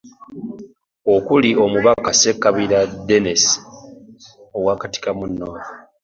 [1.15, 3.43] Okuli; Omubaka Ssekabira Dennis
[4.57, 5.67] owa Katikamu North.